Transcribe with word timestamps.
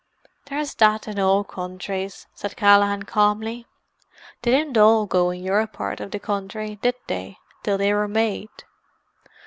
"There's 0.47 0.73
that 0.77 1.07
in 1.07 1.19
all 1.19 1.43
countries," 1.43 2.25
said 2.33 2.57
Callaghan 2.57 3.03
calmly. 3.03 3.67
"They 4.41 4.49
didn't 4.49 4.75
all 4.79 5.05
go 5.05 5.29
in 5.29 5.43
your 5.43 5.67
part 5.67 5.99
of 5.99 6.09
the 6.09 6.17
country, 6.17 6.77
did 6.81 6.95
they, 7.05 7.37
till 7.61 7.77
they 7.77 7.93
were 7.93 8.07
made? 8.07 8.49